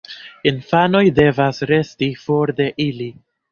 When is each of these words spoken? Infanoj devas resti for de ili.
Infanoj 0.51 1.01
devas 1.19 1.63
resti 1.73 2.11
for 2.25 2.57
de 2.63 2.71
ili. 2.91 3.11